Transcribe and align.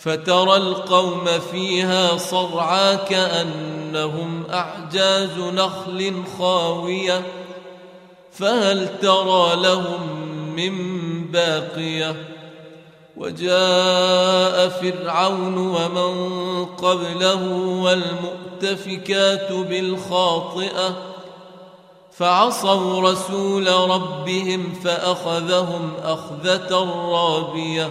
فترى 0.00 0.56
القوم 0.56 1.24
فيها 1.52 2.16
صرعى 2.16 2.96
كأنهم 2.96 4.44
أعجاز 4.52 5.38
نخل 5.38 6.22
خاوية 6.38 7.22
فهل 8.32 8.98
ترى 8.98 9.62
لهم 9.62 10.26
من 10.56 10.74
باقية؟ 11.26 12.16
وجاء 13.16 14.68
فرعون 14.68 15.58
ومن 15.58 16.64
قبله 16.64 17.42
والمؤتفكات 17.82 19.52
بالخاطئة 19.52 20.96
فعصوا 22.12 23.10
رسول 23.10 23.66
ربهم 23.68 24.72
فأخذهم 24.84 25.92
أخذة 26.04 26.74
رابية. 27.10 27.90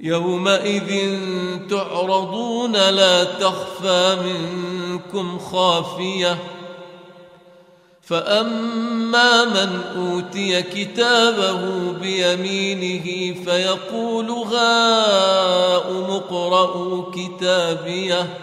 يومئذ 0.00 1.18
تعرضون 1.70 2.72
لا 2.72 3.24
تخفى 3.24 4.16
منكم 4.24 5.38
خافية. 5.38 6.38
فأما 8.02 9.44
من 9.44 9.80
أوتي 9.96 10.62
كتابه 10.62 11.92
بيمينه 11.92 13.34
فيقول 13.44 14.30
هاؤم 14.30 16.04
اقرءوا 16.04 17.04
كتابيه. 17.12 18.38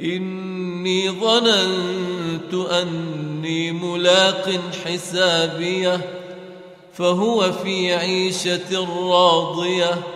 إني 0.00 1.10
ظننت 1.10 2.54
أني 2.70 3.72
ملاق 3.72 4.60
حسابيه. 4.84 6.00
فهو 6.94 7.52
في 7.52 7.94
عيشة 7.94 8.88
راضية. 9.10 10.15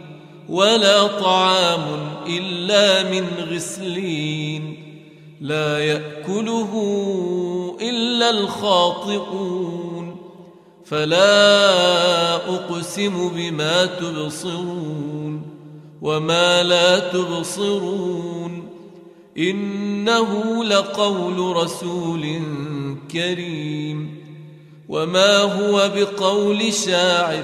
ولا 0.51 1.07
طعام 1.07 1.81
إلا 2.27 3.03
من 3.03 3.27
غسلين 3.51 4.77
لا 5.41 5.79
يأكله 5.79 6.71
إلا 7.81 8.29
الخاطئون 8.29 10.15
فلا 10.85 12.35
أقسم 12.35 13.29
بما 13.35 13.85
تبصرون 13.85 15.41
وما 16.01 16.63
لا 16.63 16.99
تبصرون 16.99 18.69
إنه 19.37 20.63
لقول 20.63 21.55
رسول 21.55 22.41
كريم 23.11 24.21
وما 24.89 25.37
هو 25.37 25.91
بقول 25.95 26.73
شاعر 26.73 27.43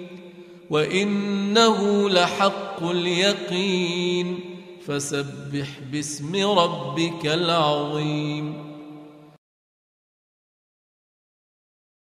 وانه 0.71 2.09
لحق 2.09 2.83
اليقين 2.83 4.39
فسبح 4.87 5.67
باسم 5.91 6.35
ربك 6.35 7.25
العظيم 7.25 8.70